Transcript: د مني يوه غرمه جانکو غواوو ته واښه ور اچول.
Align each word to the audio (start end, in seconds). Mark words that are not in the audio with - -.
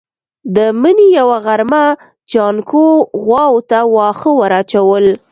د 0.55 0.57
مني 0.81 1.07
يوه 1.19 1.37
غرمه 1.45 1.85
جانکو 2.31 2.85
غواوو 3.23 3.65
ته 3.69 3.79
واښه 3.95 4.31
ور 4.39 4.51
اچول. 4.61 5.05